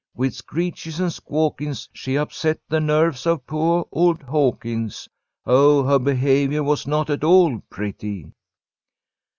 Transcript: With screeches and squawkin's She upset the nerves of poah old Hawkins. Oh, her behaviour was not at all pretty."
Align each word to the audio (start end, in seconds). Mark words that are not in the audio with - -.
With 0.15 0.33
screeches 0.33 0.99
and 0.99 1.11
squawkin's 1.13 1.87
She 1.93 2.17
upset 2.17 2.57
the 2.67 2.79
nerves 2.79 3.27
of 3.27 3.45
poah 3.45 3.85
old 3.91 4.23
Hawkins. 4.23 5.07
Oh, 5.45 5.83
her 5.83 5.99
behaviour 5.99 6.63
was 6.63 6.87
not 6.87 7.11
at 7.11 7.23
all 7.23 7.59
pretty." 7.69 8.33